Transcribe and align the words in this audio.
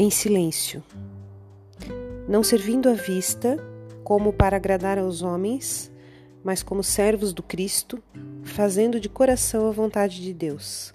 em 0.00 0.08
silêncio, 0.08 0.82
não 2.26 2.42
servindo 2.42 2.88
à 2.88 2.94
vista 2.94 3.58
como 4.02 4.32
para 4.32 4.56
agradar 4.56 4.98
aos 4.98 5.20
homens, 5.20 5.92
mas 6.42 6.62
como 6.62 6.82
servos 6.82 7.34
do 7.34 7.42
Cristo, 7.42 8.02
fazendo 8.42 8.98
de 8.98 9.10
coração 9.10 9.68
a 9.68 9.70
vontade 9.70 10.22
de 10.22 10.32
Deus. 10.32 10.94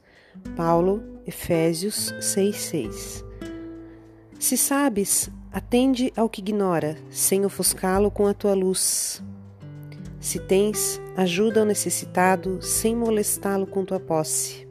Paulo, 0.56 1.04
Efésios 1.24 2.16
6:6. 2.20 3.24
Se 4.40 4.58
sabes, 4.58 5.30
atende 5.52 6.12
ao 6.18 6.28
que 6.28 6.42
ignora, 6.42 6.98
sem 7.12 7.46
ofuscá-lo 7.46 8.10
com 8.10 8.26
a 8.26 8.34
tua 8.34 8.56
luz. 8.56 9.22
Se 10.20 10.40
tens, 10.40 11.00
ajuda 11.16 11.60
ao 11.60 11.66
necessitado, 11.68 12.60
sem 12.60 12.96
molestá-lo 12.96 13.68
com 13.68 13.86
tua 13.86 14.00
posse. 14.00 14.65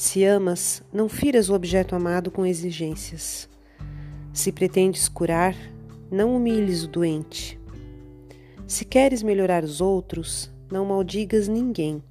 Se 0.00 0.24
amas, 0.24 0.82
não 0.90 1.10
firas 1.10 1.50
o 1.50 1.54
objeto 1.54 1.94
amado 1.94 2.30
com 2.30 2.46
exigências. 2.46 3.46
Se 4.32 4.50
pretendes 4.50 5.10
curar, 5.10 5.54
não 6.10 6.34
humilhes 6.34 6.84
o 6.84 6.88
doente. 6.88 7.60
Se 8.66 8.82
queres 8.86 9.22
melhorar 9.22 9.62
os 9.62 9.78
outros, 9.82 10.50
não 10.72 10.86
maldigas 10.86 11.48
ninguém. 11.48 12.02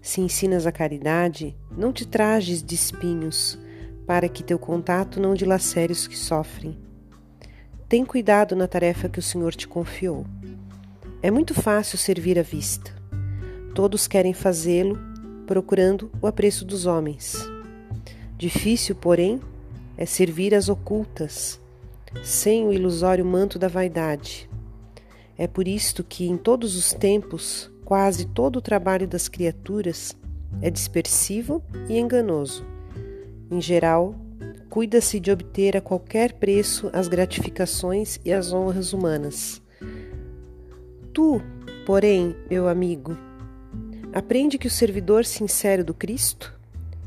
Se 0.00 0.20
ensinas 0.20 0.66
a 0.66 0.72
caridade, 0.72 1.56
não 1.70 1.92
te 1.92 2.04
trajes 2.04 2.60
de 2.60 2.74
espinhos, 2.74 3.56
para 4.04 4.28
que 4.28 4.42
teu 4.42 4.58
contato 4.58 5.20
não 5.20 5.34
dilacere 5.34 5.92
os 5.92 6.08
que 6.08 6.18
sofrem. 6.18 6.76
Tem 7.88 8.04
cuidado 8.04 8.56
na 8.56 8.66
tarefa 8.66 9.08
que 9.08 9.20
o 9.20 9.22
Senhor 9.22 9.54
te 9.54 9.68
confiou. 9.68 10.26
É 11.22 11.30
muito 11.30 11.54
fácil 11.54 11.96
servir 11.96 12.40
à 12.40 12.42
vista. 12.42 12.92
Todos 13.72 14.08
querem 14.08 14.34
fazê-lo, 14.34 15.11
procurando 15.52 16.10
o 16.22 16.26
apreço 16.26 16.64
dos 16.64 16.86
homens. 16.86 17.36
Difícil, 18.38 18.94
porém, 18.94 19.38
é 19.98 20.06
servir 20.06 20.54
às 20.54 20.70
ocultas, 20.70 21.60
sem 22.24 22.66
o 22.66 22.72
ilusório 22.72 23.22
manto 23.22 23.58
da 23.58 23.68
vaidade. 23.68 24.48
É 25.36 25.46
por 25.46 25.68
isto 25.68 26.02
que, 26.02 26.26
em 26.26 26.38
todos 26.38 26.74
os 26.74 26.94
tempos, 26.94 27.70
quase 27.84 28.24
todo 28.24 28.56
o 28.56 28.62
trabalho 28.62 29.06
das 29.06 29.28
criaturas 29.28 30.16
é 30.62 30.70
dispersivo 30.70 31.62
e 31.86 31.98
enganoso. 31.98 32.64
Em 33.50 33.60
geral, 33.60 34.14
cuida-se 34.70 35.20
de 35.20 35.30
obter 35.30 35.76
a 35.76 35.82
qualquer 35.82 36.32
preço 36.32 36.88
as 36.94 37.08
gratificações 37.08 38.18
e 38.24 38.32
as 38.32 38.54
honras 38.54 38.94
humanas. 38.94 39.60
Tu, 41.12 41.42
porém, 41.84 42.34
meu 42.48 42.68
amigo, 42.68 43.18
aprende 44.12 44.58
que 44.58 44.66
o 44.66 44.70
servidor 44.70 45.24
sincero 45.24 45.84
do 45.84 45.94
Cristo 45.94 46.54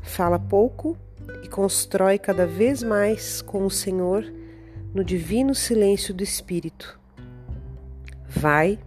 fala 0.02 0.38
pouco 0.38 0.96
e 1.42 1.48
constrói 1.48 2.18
cada 2.18 2.46
vez 2.46 2.82
mais 2.82 3.40
com 3.40 3.64
o 3.64 3.70
Senhor 3.70 4.24
no 4.92 5.04
divino 5.04 5.54
silêncio 5.54 6.12
do 6.12 6.22
Espírito. 6.22 6.98
Vai 8.28 8.78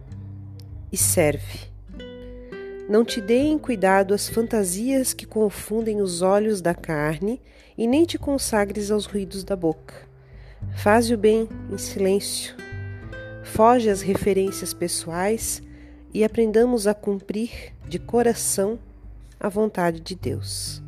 e 0.92 0.96
serve. 0.96 1.70
Não 2.88 3.04
te 3.04 3.20
deem 3.20 3.58
cuidado 3.58 4.12
as 4.12 4.28
fantasias 4.28 5.14
que 5.14 5.24
confundem 5.24 6.00
os 6.02 6.22
olhos 6.22 6.60
da 6.60 6.74
carne 6.74 7.40
e 7.78 7.86
nem 7.86 8.04
te 8.04 8.18
consagres 8.18 8.90
aos 8.90 9.06
ruídos 9.06 9.44
da 9.44 9.54
boca. 9.54 9.94
Faze 10.76 11.14
o 11.14 11.18
bem 11.18 11.48
em 11.70 11.78
silêncio. 11.78 12.54
Foge 13.44 13.88
às 13.88 14.02
referências 14.02 14.74
pessoais 14.74 15.62
e 16.12 16.24
aprendamos 16.24 16.86
a 16.86 16.94
cumprir 16.94 17.72
de 17.88 17.98
coração 17.98 18.78
a 19.38 19.48
vontade 19.48 20.00
de 20.00 20.14
Deus. 20.14 20.82